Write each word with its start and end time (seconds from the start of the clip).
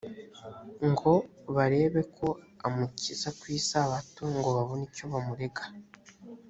ngo 0.89 1.11
barebe 1.55 2.01
ko 2.17 2.27
amukiza 2.67 3.29
ku 3.39 3.45
isabato 3.59 4.21
ngo 4.35 4.47
babone 4.55 4.83
icyo 4.89 5.05
bamurega 5.11 5.63